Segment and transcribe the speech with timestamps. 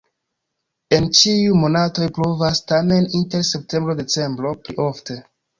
[0.97, 5.21] En ĉiuj monatoj pluvas, tamen inter septembro-decembro pli ofte.